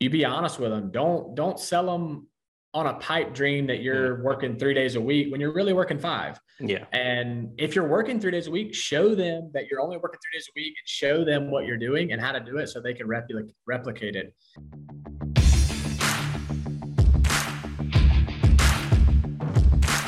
[0.00, 0.90] you be honest with them.
[0.90, 2.28] Don't don't sell them
[2.74, 4.22] on a pipe dream that you're mm.
[4.22, 6.38] working three days a week when you're really working five.
[6.60, 6.84] Yeah.
[6.92, 10.38] And if you're working three days a week, show them that you're only working three
[10.38, 12.80] days a week and show them what you're doing and how to do it so
[12.80, 14.34] they can replicate replicate it.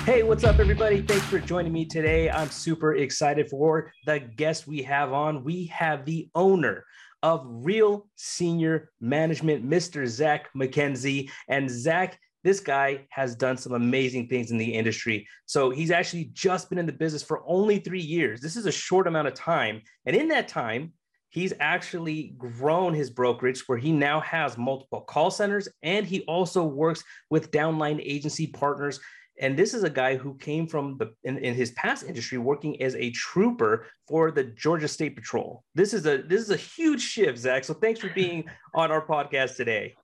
[0.04, 1.02] Hey, what's up, everybody?
[1.02, 2.30] Thanks for joining me today.
[2.30, 5.45] I'm super excited for the guest we have on.
[5.45, 6.84] We have the owner
[7.23, 10.07] of Real Senior Management, Mr.
[10.07, 11.30] Zach McKenzie.
[11.48, 15.27] And Zach, this guy has done some amazing things in the industry.
[15.46, 18.41] So he's actually just been in the business for only three years.
[18.41, 19.83] This is a short amount of time.
[20.06, 20.95] And in that time,
[21.29, 26.65] he's actually grown his brokerage where he now has multiple call centers and he also
[26.65, 29.01] works with downline agency partners
[29.41, 32.80] and this is a guy who came from the in, in, his past industry working
[32.83, 35.65] as a trooper for the Georgia State Patrol.
[35.75, 37.65] This is a this is a huge shift, Zach.
[37.65, 38.45] So thanks for being
[38.75, 39.95] on our podcast today.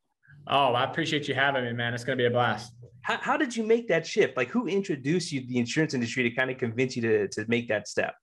[0.49, 1.93] Oh, I appreciate you having me, man.
[1.93, 2.73] It's going to be a blast.
[3.03, 4.37] How, how did you make that shift?
[4.37, 7.45] Like, who introduced you to the insurance industry to kind of convince you to, to
[7.48, 8.15] make that step?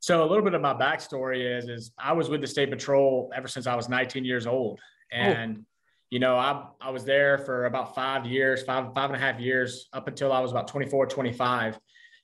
[0.00, 3.30] So, a little bit of my backstory is, is I was with the State Patrol
[3.34, 4.80] ever since I was 19 years old,
[5.12, 5.16] oh.
[5.16, 5.64] and oh
[6.10, 9.38] you know, I, I was there for about five years, five, five and a half
[9.38, 11.78] years up until I was about 24, 25.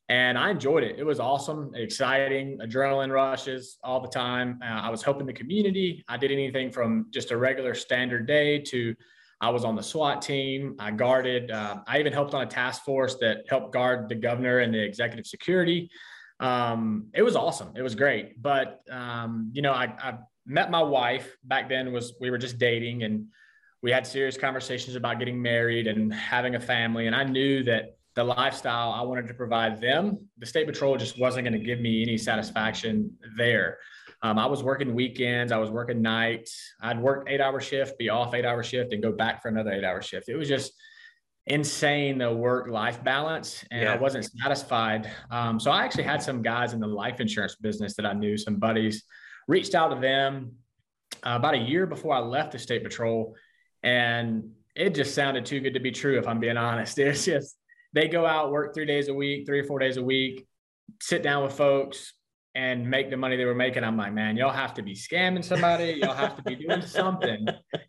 [0.09, 0.99] And I enjoyed it.
[0.99, 4.59] It was awesome, exciting, adrenaline rushes all the time.
[4.63, 6.05] Uh, I was helping the community.
[6.09, 8.95] I did anything from just a regular standard day to
[9.41, 10.77] I was on the SWAT team.
[10.79, 11.51] I guarded.
[11.51, 14.83] Uh, I even helped on a task force that helped guard the governor and the
[14.83, 15.91] executive security.
[16.41, 17.73] Um, it was awesome.
[17.77, 18.41] It was great.
[18.41, 21.93] But um, you know, I, I met my wife back then.
[21.93, 23.27] Was we were just dating and
[23.85, 27.07] we had serious conversations about getting married and having a family.
[27.07, 31.21] And I knew that the lifestyle I wanted to provide them, the state patrol just
[31.21, 33.77] wasn't going to give me any satisfaction there.
[34.23, 36.73] Um, I was working weekends, I was working nights.
[36.81, 39.73] I'd work eight hour shift, be off eight hour shift, and go back for another
[39.73, 40.31] eight hour shift.
[40.31, 40.73] It was just
[41.47, 43.93] insane the work life balance, and yeah.
[43.93, 45.11] I wasn't satisfied.
[45.31, 48.39] Um, so I actually had some guys in the life insurance business that I knew,
[48.39, 49.05] some buddies,
[49.47, 50.53] reached out to them
[51.23, 53.37] uh, about a year before I left the state patrol
[53.85, 56.99] and it just sounded too good to be true, if I'm being honest.
[57.05, 57.57] It's just,
[57.93, 60.49] they go out, work three days a week, three or four days a week,
[61.01, 62.15] sit down with folks
[62.57, 63.85] and make the money they were making.
[63.85, 65.99] I'm like, man, y'all have to be scamming somebody.
[66.03, 67.47] Y'all have to be doing something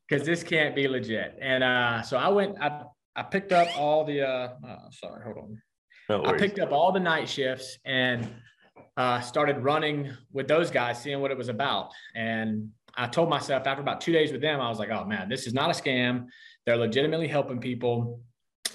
[0.07, 1.37] because this can't be legit.
[1.41, 2.83] And uh, so I went, I,
[3.15, 5.61] I picked up all the, uh, oh, sorry, hold on.
[6.09, 8.29] No I picked up all the night shifts and
[8.97, 11.91] uh, started running with those guys, seeing what it was about.
[12.13, 15.29] And I told myself after about two days with them, I was like, oh man,
[15.29, 16.27] this is not a scam.
[16.65, 18.21] They're legitimately helping people.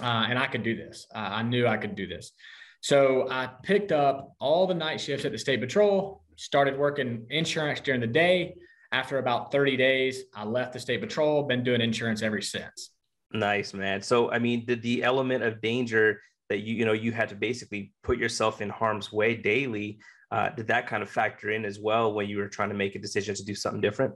[0.01, 1.07] Uh, and I could do this.
[1.15, 2.33] Uh, I knew I could do this.
[2.81, 7.81] So I picked up all the night shifts at the state patrol, started working insurance
[7.81, 8.55] during the day.
[8.93, 12.91] After about 30 days, I left the state patrol, been doing insurance ever since.
[13.33, 14.03] Nice, man.
[14.03, 17.37] So, I mean, the, the element of danger that you, you know, you had to
[17.37, 21.79] basically put yourself in harm's way daily uh, did that kind of factor in as
[21.79, 24.15] well when you were trying to make a decision to do something different?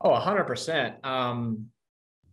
[0.00, 1.04] Oh, 100%.
[1.04, 1.66] Um,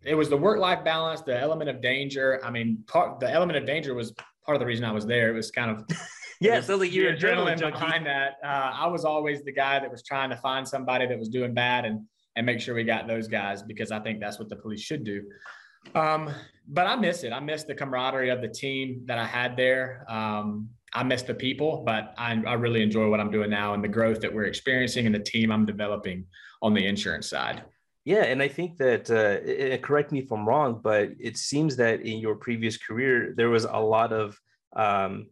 [0.03, 2.39] it was the work life balance, the element of danger.
[2.43, 4.13] I mean, part, the element of danger was
[4.45, 5.29] part of the reason I was there.
[5.29, 5.85] It was kind of
[6.41, 8.35] yeah, so like you're adrenaline behind that.
[8.43, 11.53] Uh, I was always the guy that was trying to find somebody that was doing
[11.53, 12.05] bad and
[12.35, 15.03] and make sure we got those guys because I think that's what the police should
[15.03, 15.23] do.
[15.95, 16.29] Um,
[16.67, 17.33] but I miss it.
[17.33, 20.05] I miss the camaraderie of the team that I had there.
[20.07, 23.83] Um, I miss the people, but I, I really enjoy what I'm doing now and
[23.83, 26.25] the growth that we're experiencing and the team I'm developing
[26.61, 27.63] on the insurance side.
[28.05, 32.01] Yeah, and I think that uh, correct me if I'm wrong, but it seems that
[32.01, 34.39] in your previous career there was a lot of
[34.75, 35.27] um,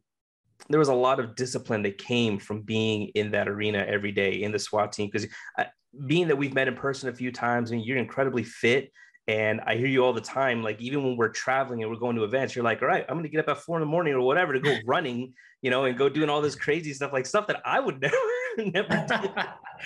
[0.69, 4.43] there was a lot of discipline that came from being in that arena every day
[4.43, 5.09] in the SWAT team.
[5.11, 5.65] Because uh,
[6.05, 8.91] being that we've met in person a few times, and you're incredibly fit,
[9.27, 12.15] and I hear you all the time, like even when we're traveling and we're going
[12.15, 14.13] to events, you're like, all right, I'm gonna get up at four in the morning
[14.13, 17.25] or whatever to go running, you know, and go doing all this crazy stuff, like
[17.25, 18.01] stuff that I would
[18.57, 19.29] never, never do.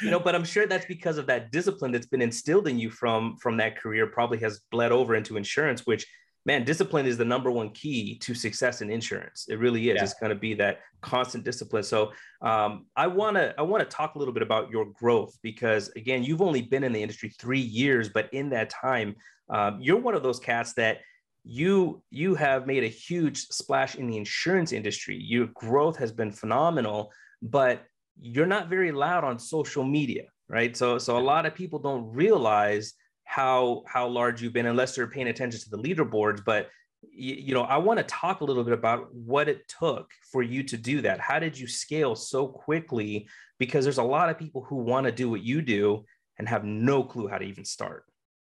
[0.06, 2.90] You know, but I'm sure that's because of that discipline that's been instilled in you
[2.90, 6.06] from from that career, probably has bled over into insurance, which
[6.46, 9.46] man, discipline is the number one key to success in insurance.
[9.50, 9.96] It really is.
[9.96, 10.04] Yeah.
[10.04, 11.84] It's going to be that constant discipline.
[11.84, 15.38] So um, I want to I want to talk a little bit about your growth
[15.42, 19.16] because again, you've only been in the industry three years, but in that time,
[19.50, 21.00] um, you're one of those cats that
[21.44, 25.18] you you have made a huge splash in the insurance industry.
[25.18, 27.12] Your growth has been phenomenal,
[27.42, 27.84] but
[28.22, 30.76] you're not very loud on social media, right?
[30.76, 32.94] So so a lot of people don't realize
[33.40, 36.70] how how large you've been unless they're paying attention to the leaderboards but
[37.02, 40.44] you, you know i want to talk a little bit about what it took for
[40.44, 43.28] you to do that how did you scale so quickly
[43.58, 46.04] because there's a lot of people who want to do what you do
[46.38, 48.04] and have no clue how to even start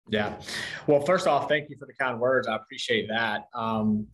[0.09, 0.41] Yeah.
[0.87, 2.49] Well, first off, thank you for the kind words.
[2.49, 3.45] I appreciate that.
[3.55, 4.07] Um,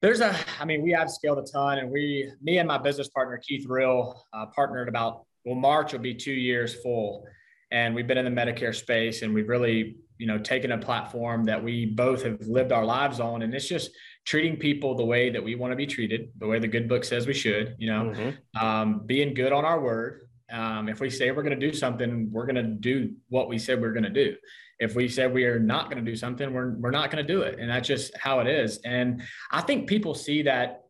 [0.00, 3.08] there's a, I mean, we have scaled a ton, and we, me and my business
[3.08, 5.24] partner Keith Rill, uh, partnered about.
[5.44, 7.24] Well, March will be two years full,
[7.72, 11.42] and we've been in the Medicare space, and we've really, you know, taken a platform
[11.44, 13.90] that we both have lived our lives on, and it's just
[14.24, 17.02] treating people the way that we want to be treated, the way the good book
[17.02, 17.74] says we should.
[17.78, 18.64] You know, mm-hmm.
[18.64, 20.22] um, being good on our word.
[20.52, 23.58] Um, if we say we're going to do something, we're going to do what we
[23.58, 24.36] said we're going to do
[24.82, 27.32] if we said we are not going to do something, we're, we're not going to
[27.32, 27.60] do it.
[27.60, 28.78] And that's just how it is.
[28.78, 29.22] And
[29.52, 30.80] I think people see that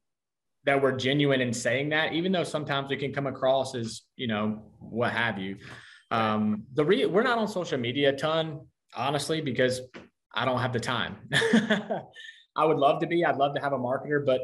[0.64, 4.28] that we're genuine in saying that, even though sometimes we can come across as, you
[4.28, 5.56] know, what have you.
[6.12, 8.60] Um, the re- we're not on social media a ton,
[8.94, 9.80] honestly, because
[10.34, 11.16] I don't have the time.
[12.54, 13.24] I would love to be.
[13.24, 14.42] I'd love to have a marketer, but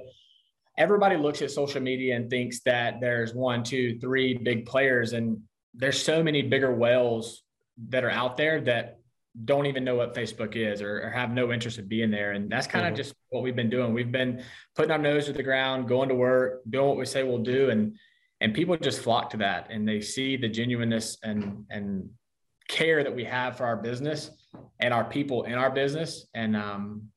[0.78, 5.42] everybody looks at social media and thinks that there's one, two, three big players, and
[5.74, 7.42] there's so many bigger whales
[7.90, 8.98] that are out there that
[9.44, 12.32] don't even know what Facebook is or, or have no interest in being there.
[12.32, 12.96] And that's kind of mm-hmm.
[12.96, 13.92] just what we've been doing.
[13.92, 14.42] We've been
[14.74, 17.68] putting our nose to the ground, going to work, doing what we say we'll do.
[17.68, 17.94] And,
[18.40, 22.08] and people just flock to that and they see the genuineness and, and
[22.68, 24.30] care that we have for our business
[24.80, 26.26] and our people in our business.
[26.34, 27.08] And um,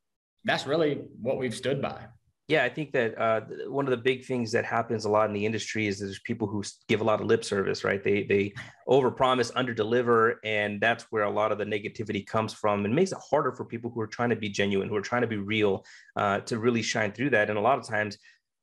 [0.43, 2.05] that's really what we've stood by.
[2.47, 5.33] Yeah, I think that uh, one of the big things that happens a lot in
[5.33, 8.03] the industry is there's people who give a lot of lip service, right?
[8.03, 8.53] They they
[8.89, 13.19] overpromise, underdeliver, and that's where a lot of the negativity comes from, and makes it
[13.29, 15.85] harder for people who are trying to be genuine, who are trying to be real,
[16.17, 17.49] uh, to really shine through that.
[17.49, 18.17] And a lot of times,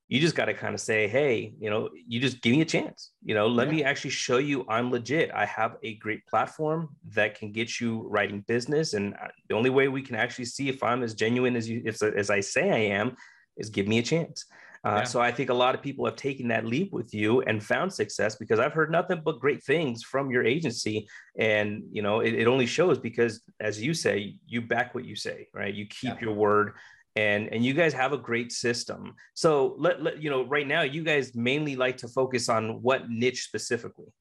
[0.08, 2.64] you just got to kind of say, hey, you know, you just give me a
[2.64, 3.12] chance.
[3.22, 3.74] You know, let yeah.
[3.74, 5.30] me actually show you I'm legit.
[5.34, 9.70] I have a great platform that can get you writing business, and uh, the only
[9.70, 12.70] way we can actually see if I'm as genuine as you, if, as I say
[12.70, 13.16] I am
[13.58, 14.46] is give me a chance.
[14.84, 15.04] Uh, yeah.
[15.04, 17.92] So I think a lot of people have taken that leap with you and found
[17.92, 21.06] success because I've heard nothing but great things from your agency,
[21.38, 25.16] and you know it, it only shows because, as you say, you back what you
[25.16, 25.74] say, right?
[25.74, 26.20] You keep yeah.
[26.20, 26.74] your word,
[27.18, 29.14] and and you guys have a great system.
[29.34, 33.10] So let, let you know right now, you guys mainly like to focus on what
[33.10, 34.12] niche specifically.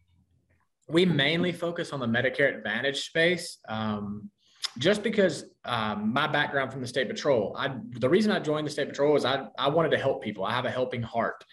[0.90, 3.60] We mainly focus on the Medicare Advantage space.
[3.68, 4.32] Um,
[4.80, 8.72] just because um, my background from the state patrol, I, the reason I joined the
[8.72, 10.44] state patrol is I, I wanted to help people.
[10.44, 11.44] I have a helping heart.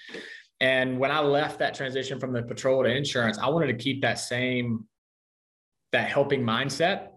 [0.61, 4.03] And when I left that transition from the patrol to insurance, I wanted to keep
[4.03, 4.87] that same,
[5.93, 7.09] that helping mindset.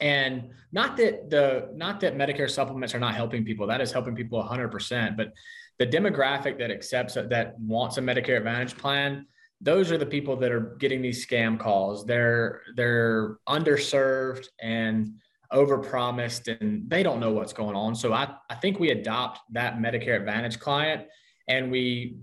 [0.00, 4.14] And not that the, not that Medicare supplements are not helping people, that is helping
[4.14, 5.32] people hundred percent, but
[5.78, 9.26] the demographic that accepts that wants a Medicare Advantage plan,
[9.60, 12.04] those are the people that are getting these scam calls.
[12.04, 15.14] They're they're underserved and
[15.52, 17.94] overpromised and they don't know what's going on.
[17.94, 21.06] So I, I think we adopt that Medicare Advantage client
[21.48, 22.16] and we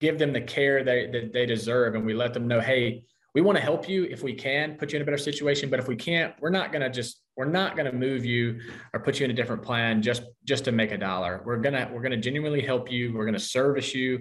[0.00, 3.04] give them the care they, that they deserve and we let them know, hey,
[3.34, 5.78] we want to help you if we can put you in a better situation, but
[5.78, 8.60] if we can't, we're not going to just we're not going to move you
[8.92, 11.42] or put you in a different plan just just to make a dollar.
[11.44, 13.14] We're gonna we're gonna genuinely help you.
[13.14, 14.20] We're gonna service you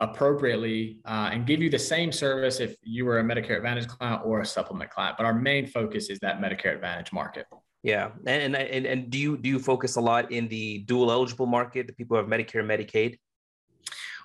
[0.00, 4.22] appropriately uh, and give you the same service if you were a Medicare Advantage client
[4.24, 5.16] or a supplement client.
[5.16, 7.46] But our main focus is that Medicare Advantage market.
[7.82, 11.46] Yeah, and and and do you do you focus a lot in the dual eligible
[11.46, 13.18] market, the people who have Medicare and Medicaid?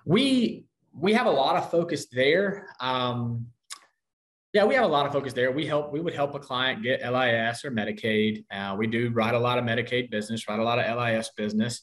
[0.05, 2.67] We we have a lot of focus there.
[2.79, 3.47] Um,
[4.53, 5.51] yeah, we have a lot of focus there.
[5.51, 5.91] We help.
[5.91, 8.45] We would help a client get LIS or Medicaid.
[8.51, 11.81] Uh, we do write a lot of Medicaid business, write a lot of LIS business,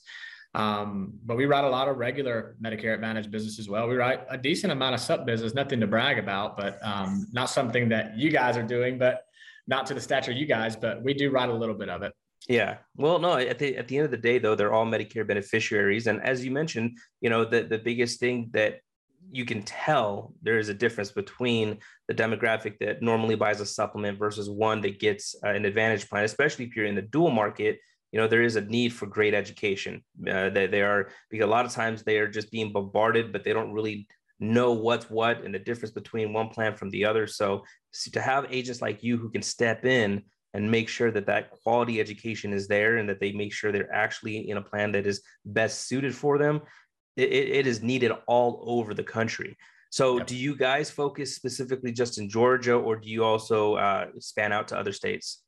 [0.55, 3.89] um, but we write a lot of regular Medicare Advantage business as well.
[3.89, 5.53] We write a decent amount of sub business.
[5.53, 8.99] Nothing to brag about, but um, not something that you guys are doing.
[8.99, 9.23] But
[9.67, 12.13] not to the stature you guys, but we do write a little bit of it.
[12.49, 12.79] Yeah.
[12.97, 16.07] Well, no, at the at the end of the day though, they're all Medicare beneficiaries.
[16.07, 18.81] And as you mentioned, you know, the, the biggest thing that
[19.31, 24.19] you can tell there is a difference between the demographic that normally buys a supplement
[24.19, 27.79] versus one that gets uh, an advantage plan, especially if you're in the dual market.
[28.13, 30.03] You know, there is a need for great education.
[30.29, 33.45] Uh, they, they are because a lot of times they are just being bombarded, but
[33.45, 34.09] they don't really
[34.41, 37.27] know what's what and the difference between one plan from the other.
[37.27, 40.23] So, so to have agents like you who can step in
[40.55, 43.95] and make sure that that quality education is there and that they make sure they're
[43.95, 46.63] actually in a plan that is best suited for them,
[47.17, 49.57] it, it is needed all over the country.
[49.91, 50.27] So, yep.
[50.29, 54.69] do you guys focus specifically just in Georgia, or do you also uh, span out
[54.69, 55.43] to other states?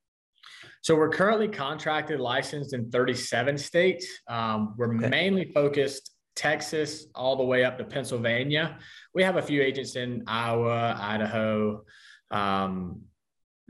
[0.81, 4.07] So we're currently contracted, licensed in 37 states.
[4.28, 5.09] Um, we're okay.
[5.09, 8.78] mainly focused Texas all the way up to Pennsylvania.
[9.14, 11.85] We have a few agents in Iowa, Idaho,
[12.31, 13.02] um,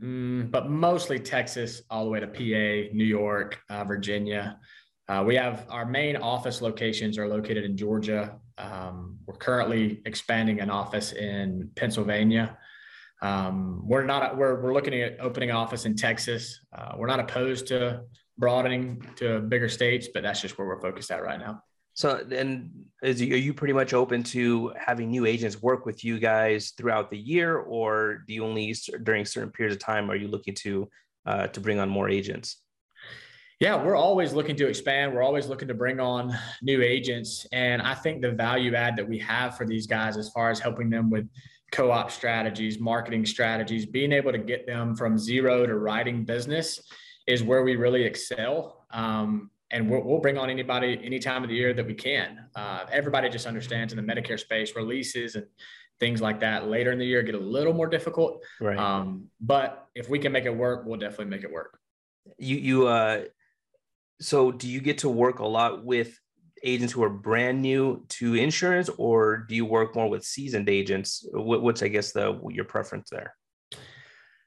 [0.01, 4.59] mm, but mostly Texas all the way to PA, New York, uh, Virginia.
[5.13, 8.35] Uh, we have our main office locations are located in Georgia.
[8.57, 12.57] Um, we're currently expanding an office in Pennsylvania.
[13.21, 16.59] um, we're not we're, we're looking at opening office in Texas.
[16.75, 18.01] Uh, we're not opposed to
[18.39, 21.61] broadening to bigger states, but that's just where we're focused at right now.
[21.93, 22.71] So, and
[23.03, 27.11] is are you pretty much open to having new agents work with you guys throughout
[27.11, 30.89] the year, or do you only during certain periods of time are you looking to
[31.27, 32.62] uh, to bring on more agents?
[33.63, 35.13] Yeah, we're always looking to expand.
[35.13, 39.07] We're always looking to bring on new agents, and I think the value add that
[39.07, 41.29] we have for these guys, as far as helping them with
[41.71, 46.81] co-op strategies, marketing strategies, being able to get them from zero to writing business,
[47.25, 48.85] is where we really excel.
[48.91, 52.39] Um, and we'll, we'll, bring on anybody any time of the year that we can.
[52.57, 55.45] Uh, everybody just understands in the Medicare space, releases and
[56.01, 58.43] things like that later in the year get a little more difficult.
[58.59, 58.77] Right.
[58.77, 61.79] Um, but if we can make it work, we'll definitely make it work.
[62.37, 63.23] You, you, uh,
[64.23, 66.17] so do you get to work a lot with
[66.63, 71.25] agents who are brand new to insurance, or do you work more with seasoned agents?
[71.33, 73.35] What's, I guess, the your preference there?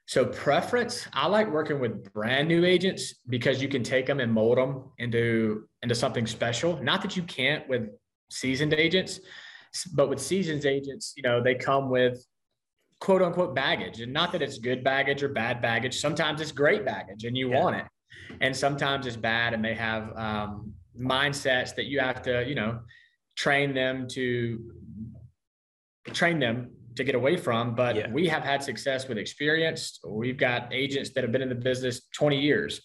[0.07, 4.31] So preference, I like working with brand new agents because you can take them and
[4.31, 6.81] mold them into into something special.
[6.81, 7.89] Not that you can't with
[8.31, 9.19] seasoned agents,
[9.93, 12.25] but with seasoned agents, you know, they come with
[12.99, 15.99] quote unquote baggage, and not that it's good baggage or bad baggage.
[15.99, 17.61] Sometimes it's great baggage, and you yeah.
[17.61, 17.85] want it,
[18.41, 22.79] and sometimes it's bad, and they have um, mindsets that you have to, you know,
[23.35, 24.59] train them to
[26.13, 27.75] train them to get away from.
[27.75, 28.11] But yeah.
[28.11, 29.99] we have had success with experience.
[30.05, 32.81] We've got agents that have been in the business 20 years.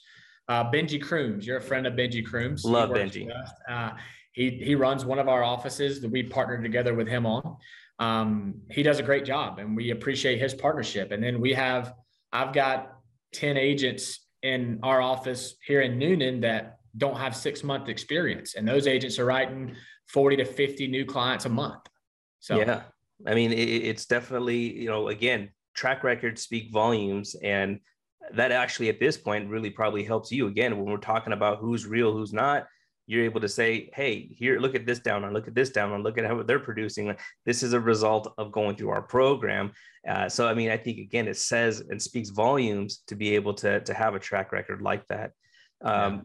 [0.48, 2.64] Uh, Benji Crooms, you're a friend of Benji Crooms.
[2.64, 3.28] Love Benji.
[3.68, 3.90] Uh,
[4.32, 7.56] he, he runs one of our offices that we partnered together with him on.
[7.98, 11.12] Um, he does a great job and we appreciate his partnership.
[11.12, 11.94] And then we have,
[12.32, 12.96] I've got
[13.34, 18.54] 10 agents in our office here in Newnan that don't have six month experience.
[18.54, 19.74] And those agents are writing
[20.08, 21.80] 40 to 50 new clients a month.
[22.40, 22.82] So, yeah,
[23.26, 27.34] I mean, it, it's definitely, you know, again, track records speak volumes.
[27.42, 27.80] And
[28.34, 31.86] that actually, at this point, really probably helps you again when we're talking about who's
[31.86, 32.66] real, who's not.
[33.06, 35.92] You're able to say, hey, here, look at this down on, look at this down
[35.92, 37.14] on, look at how they're producing.
[37.44, 39.72] This is a result of going through our program.
[40.08, 43.54] Uh, so, I mean, I think again, it says and speaks volumes to be able
[43.54, 45.32] to, to have a track record like that.
[45.82, 46.22] Um,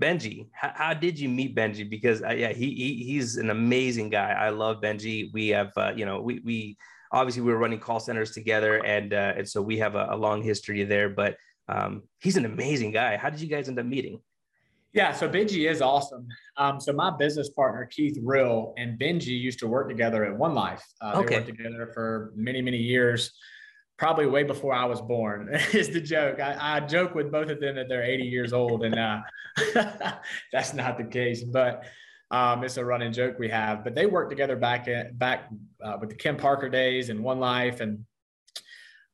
[0.00, 1.88] Benji, how, how, did you meet Benji?
[1.88, 4.32] Because uh, yeah, he, he, he's an amazing guy.
[4.32, 5.32] I love Benji.
[5.32, 6.76] We have uh, you know we we
[7.12, 10.16] obviously we were running call centers together, and uh, and so we have a, a
[10.16, 11.08] long history there.
[11.08, 11.36] But
[11.68, 13.16] um, he's an amazing guy.
[13.16, 14.20] How did you guys end up meeting?
[14.92, 16.28] Yeah, so Benji is awesome.
[16.58, 20.54] Um, so my business partner Keith Rill and Benji used to work together at One
[20.54, 20.84] Life.
[21.00, 21.28] Uh, okay.
[21.28, 23.32] They worked together for many many years
[23.98, 26.40] probably way before I was born is the joke.
[26.40, 29.20] I, I, joke with both of them that they're 80 years old and uh,
[30.52, 31.84] that's not the case, but
[32.32, 35.50] um, it's a running joke we have, but they worked together back at, back
[35.84, 37.80] uh, with the Kim Parker days and One Life.
[37.80, 38.04] And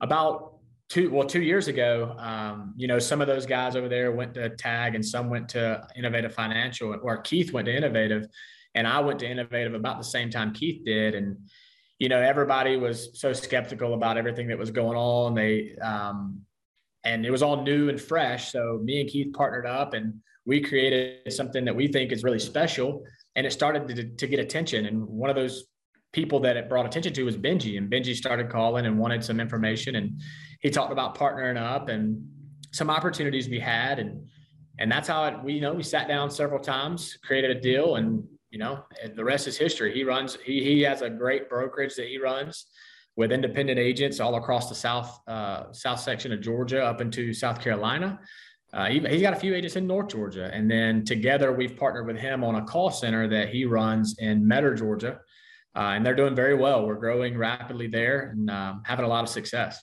[0.01, 0.58] about
[0.89, 4.35] two, well, two years ago, um, you know, some of those guys over there went
[4.35, 8.27] to tag and some went to innovative financial or Keith went to innovative
[8.75, 11.15] and I went to innovative about the same time Keith did.
[11.15, 11.37] And,
[11.99, 15.35] you know, everybody was so skeptical about everything that was going on.
[15.35, 16.41] They, um,
[17.05, 18.51] and it was all new and fresh.
[18.53, 20.15] So me and Keith partnered up and
[20.47, 23.05] we created something that we think is really special.
[23.37, 24.87] And it started to, to get attention.
[24.87, 25.65] And one of those
[26.13, 27.79] people that it brought attention to was Benji.
[27.79, 29.97] And Benji started calling and wanted some information.
[29.97, 30.21] And
[30.61, 32.27] he talked about partnering up and
[32.73, 33.99] some opportunities we had.
[33.99, 34.29] And
[34.81, 37.97] and that's how it, we, you know, we sat down several times, created a deal,
[37.97, 38.85] and you know,
[39.15, 39.93] the rest is history.
[39.93, 42.67] He runs, he, he has a great brokerage that he runs
[43.17, 47.61] with independent agents all across the South, uh, South section of Georgia up into South
[47.61, 48.19] Carolina.
[48.73, 50.51] Uh, he, has got a few agents in North Georgia.
[50.53, 54.47] And then together we've partnered with him on a call center that he runs in
[54.47, 55.21] Metter, Georgia.
[55.79, 56.85] Uh, and they're doing very well.
[56.85, 59.81] We're growing rapidly there and um, having a lot of success.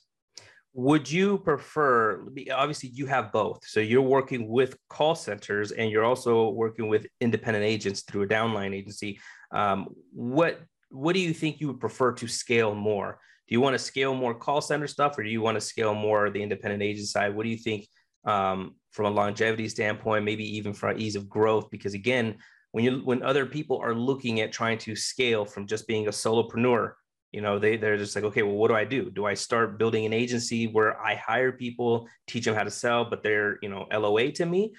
[0.74, 3.66] Would you prefer obviously you have both.
[3.66, 8.26] So you're working with call centers and you're also working with independent agents through a
[8.26, 9.18] downline agency.
[9.52, 10.60] Um, what
[10.90, 13.18] what do you think you would prefer to scale more?
[13.48, 15.94] Do you want to scale more call center stuff or do you want to scale
[15.94, 17.34] more the independent agent side?
[17.34, 17.86] What do you think
[18.26, 21.70] um, from a longevity standpoint maybe even for ease of growth?
[21.70, 22.36] Because again
[22.72, 26.10] when you when other people are looking at trying to scale from just being a
[26.10, 26.92] solopreneur
[27.32, 29.10] you know they they're just like okay well what do i do?
[29.10, 33.04] Do i start building an agency where i hire people teach them how to sell
[33.04, 34.72] but they're you know loa to me?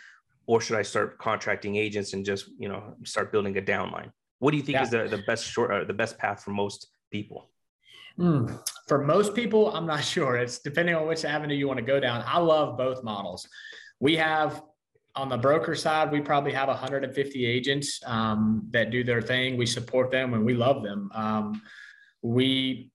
[0.47, 4.11] Or should i start contracting agents and just you know start building a downline?
[4.39, 4.83] What do you think yeah.
[4.83, 7.49] is the, the best short uh, the best path for most people?
[8.17, 10.37] Mm, for most people i'm not sure.
[10.37, 12.23] It's depending on which avenue you want to go down.
[12.25, 13.47] I love both models.
[13.99, 14.63] We have
[15.17, 19.57] on the broker side, we probably have 150 agents um, that do their thing.
[19.57, 21.09] We support them and we love them.
[21.13, 21.61] Um,
[22.21, 22.91] we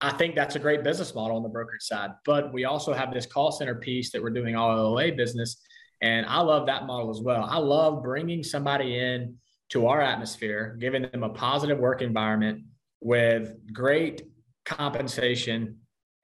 [0.00, 2.10] I think that's a great business model on the brokerage side.
[2.26, 5.62] But we also have this call center piece that we're doing all LOA business.
[6.02, 7.44] And I love that model as well.
[7.44, 9.36] I love bringing somebody in
[9.70, 12.64] to our atmosphere, giving them a positive work environment
[13.00, 14.22] with great
[14.66, 15.78] compensation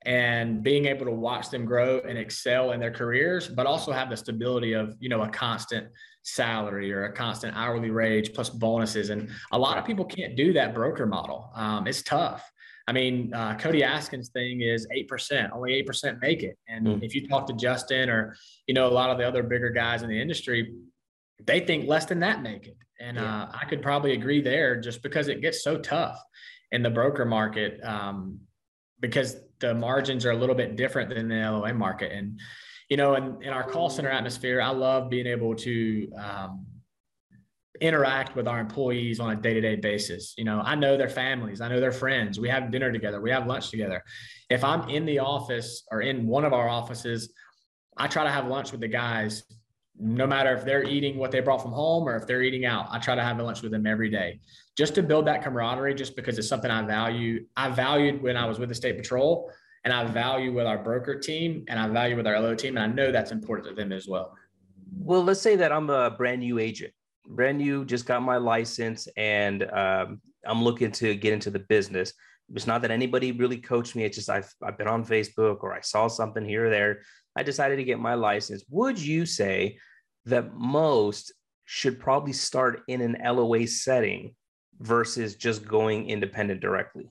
[0.07, 4.09] and being able to watch them grow and excel in their careers, but also have
[4.09, 5.89] the stability of, you know, a constant
[6.23, 9.11] salary or a constant hourly wage plus bonuses.
[9.11, 11.51] And a lot of people can't do that broker model.
[11.55, 12.51] Um, it's tough.
[12.89, 16.59] I mean, uh, Cody Askins' thing is 8%, only 8% make it.
[16.67, 17.03] And mm.
[17.03, 18.35] if you talk to Justin or,
[18.67, 20.75] you know, a lot of the other bigger guys in the industry,
[21.47, 22.77] they think less than that make it.
[23.01, 23.43] And yeah.
[23.43, 26.21] uh, I could probably agree there just because it gets so tough
[26.73, 28.41] in the broker market um,
[28.99, 32.13] because the margins are a little bit different than the LOA market.
[32.13, 32.41] And,
[32.89, 36.67] you know, in, in our call center atmosphere, I love being able to um,
[37.81, 40.35] interact with our employees on a day-to-day basis.
[40.37, 42.41] You know, I know their families, I know their friends.
[42.41, 44.03] We have dinner together, we have lunch together.
[44.49, 47.33] If I'm in the office or in one of our offices,
[47.97, 49.45] I try to have lunch with the guys
[50.01, 52.87] no matter if they're eating what they brought from home or if they're eating out.
[52.91, 54.41] I try to have lunch with them every day
[54.77, 57.45] just to build that camaraderie, just because it's something I value.
[57.57, 59.53] I valued when I was with the state patrol
[59.85, 62.79] and I value with our broker team and I value with our LO team.
[62.79, 64.35] And I know that's important to them as well.
[64.97, 66.93] Well, let's say that I'm a brand new agent,
[67.27, 72.15] brand new, just got my license and um, I'm looking to get into the business.
[72.55, 74.05] It's not that anybody really coached me.
[74.05, 77.03] It's just I've, I've been on Facebook or I saw something here or there.
[77.37, 78.65] I decided to get my license.
[78.71, 79.79] Would you say
[80.27, 81.33] that most
[81.65, 84.35] should probably start in an LOA setting
[84.81, 87.11] versus just going independent directly?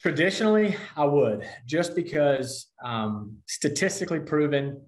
[0.00, 4.80] Traditionally, I would, just because um, statistically proven,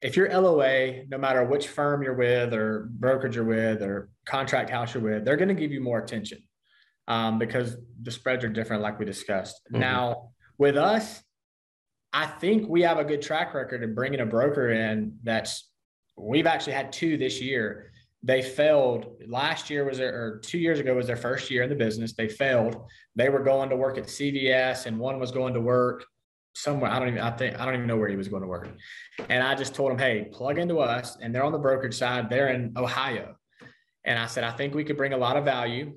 [0.00, 4.70] if you're LOA, no matter which firm you're with, or brokerage you're with, or contract
[4.70, 6.42] house you're with, they're going to give you more attention
[7.08, 9.60] um, because the spreads are different, like we discussed.
[9.72, 9.80] Mm-hmm.
[9.80, 11.22] Now, with us,
[12.12, 15.70] I think we have a good track record of bringing a broker in that's
[16.16, 17.92] we've actually had two this year.
[18.22, 21.68] They failed last year was their, or two years ago was their first year in
[21.68, 22.14] the business.
[22.14, 22.88] They failed.
[23.14, 26.04] They were going to work at CVS and one was going to work
[26.54, 26.90] somewhere.
[26.90, 28.68] I don't even, I think, I don't even know where he was going to work.
[29.28, 31.16] And I just told him, Hey, plug into us.
[31.20, 32.28] And they're on the brokerage side.
[32.28, 33.36] They're in Ohio.
[34.04, 35.92] And I said, I think we could bring a lot of value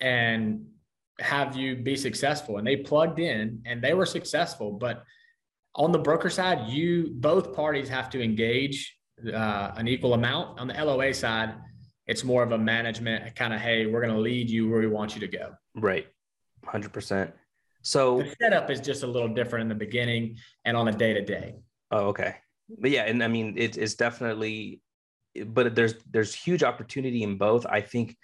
[0.00, 0.66] and
[1.20, 2.58] have you be successful.
[2.58, 4.72] And they plugged in and they were successful.
[4.72, 5.04] But
[5.76, 8.96] on the broker side, you both parties have to engage
[9.32, 10.58] uh, an equal amount.
[10.58, 11.54] On the LOA side,
[12.06, 14.86] it's more of a management kind of, hey, we're going to lead you where we
[14.86, 15.52] want you to go.
[15.74, 16.06] Right.
[16.64, 17.32] 100%.
[17.82, 21.14] So the setup is just a little different in the beginning and on a day
[21.14, 21.54] to day.
[21.90, 22.36] Oh, okay.
[22.80, 24.80] But yeah, and I mean, it, it's definitely,
[25.46, 27.64] but there's there's huge opportunity in both.
[27.64, 28.16] I think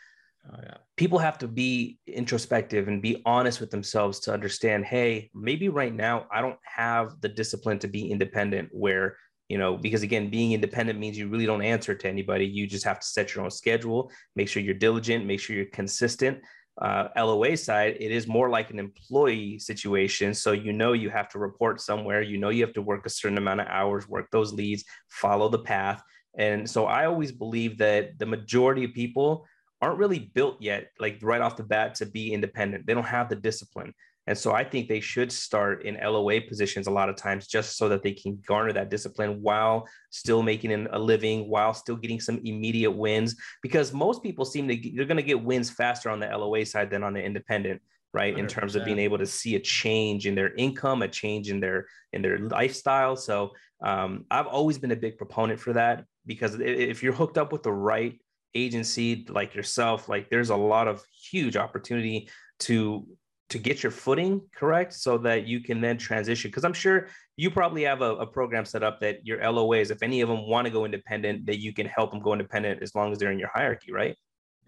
[0.51, 0.77] oh, yeah.
[0.97, 5.95] people have to be introspective and be honest with themselves to understand, hey, maybe right
[5.95, 9.17] now I don't have the discipline to be independent where
[9.49, 12.85] you know because again being independent means you really don't answer to anybody you just
[12.85, 16.39] have to set your own schedule make sure you're diligent make sure you're consistent
[16.81, 20.33] uh, LOA side, it is more like an employee situation.
[20.33, 23.11] So you know you have to report somewhere, you know you have to work a
[23.11, 26.03] certain amount of hours, work those leads, follow the path.
[26.39, 29.47] And so I always believe that the majority of people
[29.83, 32.87] aren't really built yet, like right off the bat, to be independent.
[32.87, 33.93] They don't have the discipline.
[34.29, 37.77] And so I think they should start in LOA positions a lot of times just
[37.77, 42.21] so that they can garner that discipline while still making a living, while still getting
[42.21, 43.35] some immediate wins.
[43.63, 46.89] Because most people seem to, they're going to get wins faster on the LOA side
[46.89, 47.83] than on the independent
[48.15, 48.39] right 100%.
[48.39, 51.61] in terms of being able to see a change in their income a change in
[51.61, 56.61] their in their lifestyle so um, i've always been a big proponent for that because
[56.61, 58.21] if you're hooked up with the right
[58.55, 63.07] agency like yourself like there's a lot of huge opportunity to
[63.49, 66.51] to get your footing correct so that you can then transition.
[66.51, 70.03] Because i'm sure you probably have a, a, program set up that your loas if
[70.03, 72.95] any of them want to go independent that you can help them go independent as
[72.95, 74.17] long as they're in your hierarchy right?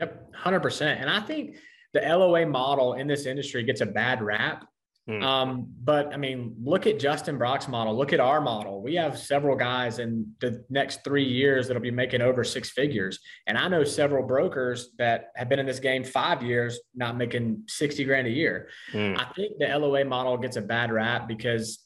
[0.01, 1.57] Yep 100% and i think
[1.93, 4.67] the loa model in this industry gets a bad rap
[5.07, 5.23] Hmm.
[5.23, 7.95] Um, but I mean, look at Justin Brock's model.
[7.95, 8.83] Look at our model.
[8.83, 13.19] We have several guys in the next three years that'll be making over six figures.
[13.47, 17.65] And I know several brokers that have been in this game five years, not making
[17.69, 18.69] 60 grand a year.
[18.93, 19.15] Hmm.
[19.19, 21.81] I think the LOA model gets a bad rap because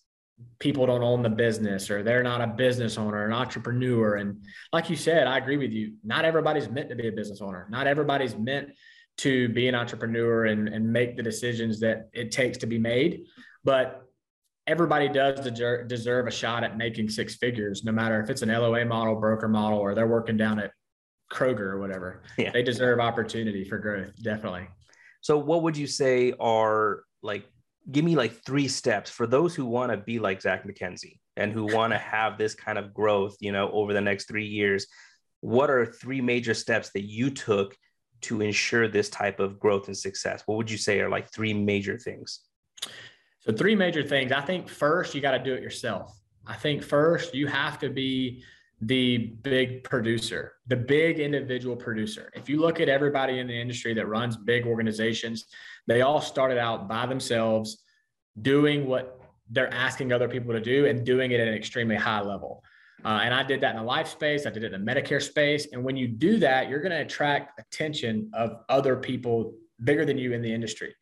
[0.61, 4.15] people don't own the business or they're not a business owner, an entrepreneur.
[4.17, 5.95] And like you said, I agree with you.
[6.05, 7.67] Not everybody's meant to be a business owner.
[7.69, 8.71] Not everybody's meant
[9.19, 13.25] to be an entrepreneur and, and make the decisions that it takes to be made.
[13.65, 14.03] But
[14.67, 18.85] everybody does deserve a shot at making six figures, no matter if it's an LOA
[18.85, 20.73] model, broker model, or they're working down at
[21.33, 22.23] Kroger or whatever.
[22.37, 22.53] Yeah.
[22.53, 24.69] They deserve opportunity for growth, definitely.
[25.21, 27.45] So, what would you say are like
[27.91, 31.53] give me like three steps for those who want to be like Zach McKenzie and
[31.53, 34.87] who want to have this kind of growth, you know, over the next three years.
[35.41, 37.77] What are three major steps that you took
[38.23, 40.43] to ensure this type of growth and success?
[40.47, 42.41] What would you say are like three major things?
[43.41, 44.33] So, three major things.
[44.33, 46.19] I think first, you got to do it yourself.
[46.47, 48.43] I think first, you have to be
[48.81, 52.31] the big producer, the big individual producer.
[52.35, 55.47] If you look at everybody in the industry that runs big organizations,
[55.87, 57.83] they all started out by themselves
[58.41, 62.21] doing what they're asking other people to do and doing it at an extremely high
[62.21, 62.63] level.
[63.05, 64.47] Uh, and I did that in the life space.
[64.47, 65.69] I did it in the Medicare space.
[65.73, 70.19] And when you do that, you're going to attract attention of other people bigger than
[70.19, 70.95] you in the industry.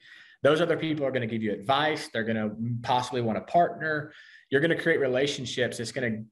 [0.43, 2.09] Those other people are going to give you advice.
[2.13, 4.13] They're going to possibly want to partner.
[4.51, 5.79] You're going to create relationships.
[5.79, 6.25] That's going to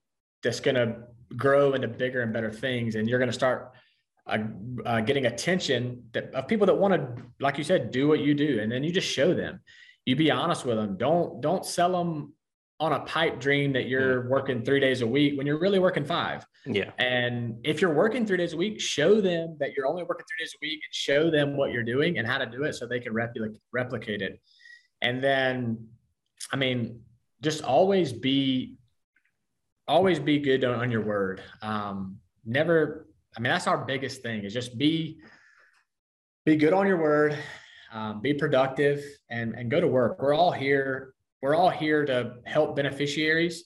[0.42, 0.96] that's going to
[1.36, 3.72] grow into bigger and better things, and you're going to start
[4.26, 4.38] uh,
[4.84, 8.34] uh, getting attention that, of people that want to, like you said, do what you
[8.34, 9.60] do, and then you just show them.
[10.04, 10.96] You be honest with them.
[10.96, 12.34] Don't don't sell them
[12.84, 14.28] on a pipe dream that you're mm.
[14.28, 16.46] working three days a week when you're really working five.
[16.66, 16.90] Yeah.
[16.98, 20.44] And if you're working three days a week, show them that you're only working three
[20.44, 22.86] days a week and show them what you're doing and how to do it so
[22.86, 24.38] they can replicate replicate it.
[25.00, 25.88] And then,
[26.52, 27.00] I mean,
[27.40, 28.76] just always be,
[29.88, 31.42] always be good on, on your word.
[31.62, 35.20] Um, never, I mean, that's our biggest thing is just be,
[36.44, 37.38] be good on your word,
[37.92, 40.20] um, be productive and, and go to work.
[40.20, 41.13] We're all here
[41.44, 43.64] we're all here to help beneficiaries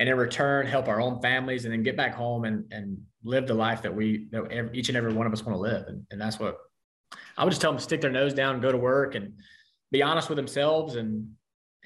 [0.00, 3.46] and in return help our own families and then get back home and, and live
[3.46, 5.86] the life that we that each and every one of us want to live.
[5.86, 6.58] And, and that's what
[7.36, 9.34] i would just tell them stick their nose down go to work and
[9.92, 11.28] be honest with themselves and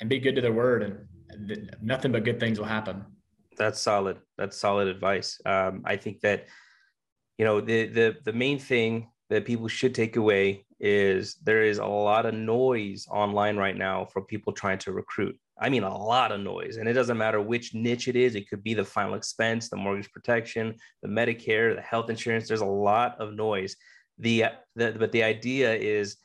[0.01, 3.05] and be good to their word and nothing but good things will happen.
[3.59, 4.19] That's solid.
[4.39, 5.39] That's solid advice.
[5.45, 6.47] Um, i think that
[7.37, 11.79] you know the the the main thing that people should take away is there is
[11.79, 15.39] a lot of noise online right now for people trying to recruit.
[15.59, 16.77] I mean, a lot of noise.
[16.77, 18.35] And it doesn't matter which niche it is.
[18.35, 22.47] It could be the final expense, the mortgage protection, the Medicare, the health insurance.
[22.47, 23.77] There's a lot of noise.
[24.19, 26.17] The, the but the idea is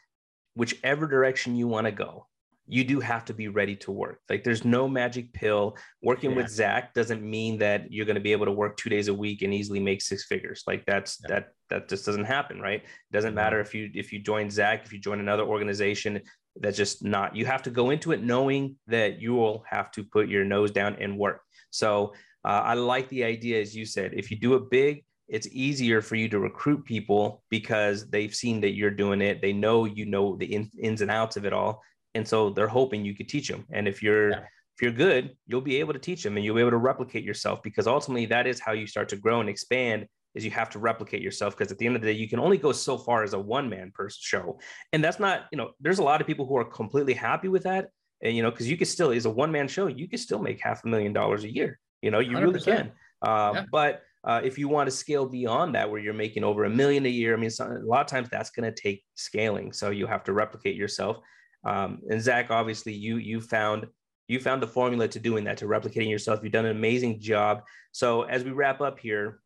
[0.55, 2.27] whichever direction you want to go,
[2.71, 4.21] you do have to be ready to work.
[4.29, 5.75] Like there's no magic pill.
[6.01, 6.38] Working yeah.
[6.38, 9.13] with Zach doesn't mean that you're going to be able to work two days a
[9.13, 10.63] week and easily make six figures.
[10.65, 11.27] Like that's yeah.
[11.27, 12.81] that that just doesn't happen, right?
[12.81, 16.21] It doesn't matter if you if you join Zach, if you join another organization,
[16.55, 17.36] that's just not.
[17.36, 20.71] You have to go into it knowing that you will have to put your nose
[20.71, 21.41] down and work.
[21.71, 22.13] So
[22.45, 26.01] uh, I like the idea, as you said, if you do it big, it's easier
[26.01, 29.41] for you to recruit people because they've seen that you're doing it.
[29.41, 31.81] They know you know the in, ins and outs of it all
[32.15, 34.39] and so they're hoping you could teach them and if you're yeah.
[34.76, 37.24] if you're good you'll be able to teach them and you'll be able to replicate
[37.24, 40.69] yourself because ultimately that is how you start to grow and expand is you have
[40.69, 42.97] to replicate yourself because at the end of the day you can only go so
[42.97, 44.60] far as a one man person show
[44.93, 47.63] and that's not you know there's a lot of people who are completely happy with
[47.63, 47.89] that
[48.21, 50.39] and you know because you can still is a one man show you can still
[50.39, 52.41] make half a million dollars a year you know you 100%.
[52.41, 53.65] really can uh, yeah.
[53.71, 57.06] but uh, if you want to scale beyond that where you're making over a million
[57.06, 60.08] a year i mean a lot of times that's going to take scaling so you
[60.08, 61.17] have to replicate yourself
[61.63, 63.88] um, and Zach, obviously, you you found
[64.28, 66.39] you found the formula to doing that, to replicating yourself.
[66.41, 67.63] You've done an amazing job.
[67.91, 69.41] So as we wrap up here,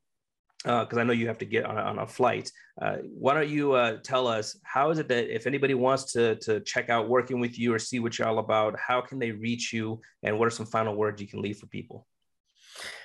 [0.63, 2.51] because uh, I know you have to get on a, on a flight,
[2.81, 6.35] uh, why don't you uh, tell us how is it that if anybody wants to
[6.37, 9.31] to check out working with you or see what you're all about, how can they
[9.31, 12.07] reach you, and what are some final words you can leave for people?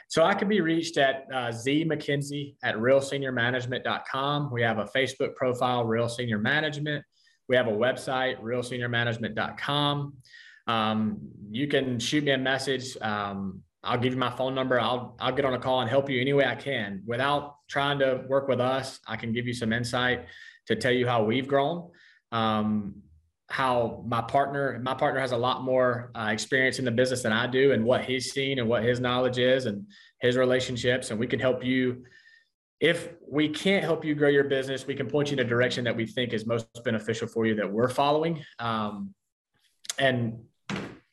[0.09, 4.51] So I can be reached at uh, Z McKenzie at realseniormanagement.com.
[4.51, 7.05] We have a Facebook profile, Real Senior Management.
[7.50, 10.14] We have a website, realseniormanagement.com.
[10.68, 11.18] Um,
[11.50, 12.96] you can shoot me a message.
[13.00, 14.78] Um, I'll give you my phone number.
[14.78, 17.02] I'll I'll get on a call and help you any way I can.
[17.06, 20.26] Without trying to work with us, I can give you some insight
[20.68, 21.90] to tell you how we've grown.
[22.30, 23.02] Um,
[23.48, 27.32] how my partner my partner has a lot more uh, experience in the business than
[27.32, 29.84] I do, and what he's seen and what his knowledge is, and
[30.20, 32.04] his relationships, and we can help you
[32.80, 35.84] if we can't help you grow your business, we can point you in a direction
[35.84, 38.42] that we think is most beneficial for you that we're following.
[38.58, 39.14] Um,
[39.98, 40.40] and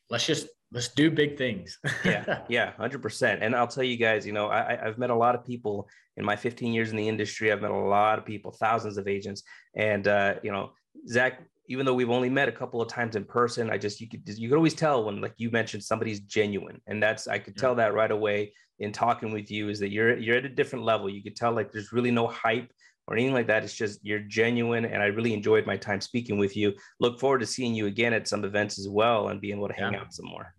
[0.08, 1.78] let's just let's do big things.
[2.04, 3.42] yeah, yeah, hundred percent.
[3.42, 6.24] And I'll tell you guys, you know, I, I've met a lot of people in
[6.24, 7.52] my 15 years in the industry.
[7.52, 9.42] I've met a lot of people, thousands of agents,
[9.74, 10.72] and uh, you know,
[11.06, 11.42] Zach.
[11.68, 14.22] Even though we've only met a couple of times in person, I just you could
[14.26, 17.74] you could always tell when, like you mentioned, somebody's genuine, and that's I could tell
[17.76, 21.08] that right away in talking with you is that you're you're at a different level.
[21.08, 22.70] You could tell like there's really no hype
[23.06, 23.64] or anything like that.
[23.64, 26.74] It's just you're genuine, and I really enjoyed my time speaking with you.
[27.00, 29.74] Look forward to seeing you again at some events as well and being able to
[29.74, 30.00] hang yeah.
[30.00, 30.54] out some more.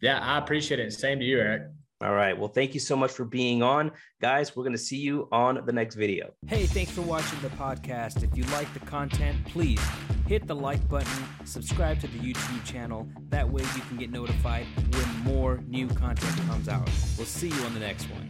[0.00, 0.92] Yeah, I appreciate it.
[0.92, 1.62] Same to you, Eric.
[2.00, 2.38] All right.
[2.38, 3.90] Well, thank you so much for being on.
[4.22, 6.32] Guys, we're going to see you on the next video.
[6.46, 8.22] Hey, thanks for watching the podcast.
[8.22, 9.80] If you like the content, please
[10.28, 13.08] hit the like button, subscribe to the YouTube channel.
[13.30, 16.84] That way you can get notified when more new content comes out.
[17.16, 18.28] We'll see you on the next one.